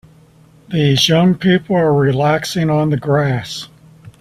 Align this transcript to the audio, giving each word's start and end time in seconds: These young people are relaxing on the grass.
These 0.69 1.07
young 1.09 1.35
people 1.35 1.75
are 1.75 1.93
relaxing 1.93 2.71
on 2.71 2.89
the 2.89 2.97
grass. 2.97 3.67